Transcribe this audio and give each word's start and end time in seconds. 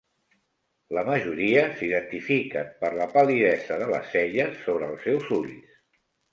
La 0.97 1.03
majoria 1.09 1.65
s'identifiquen 1.81 2.73
per 2.81 2.91
la 2.97 3.09
pal·lidesa 3.13 3.79
de 3.85 3.93
les 3.95 4.11
"celles" 4.17 4.67
sobre 4.67 4.91
els 4.93 5.09
seus 5.09 5.33
ulls. 5.41 5.81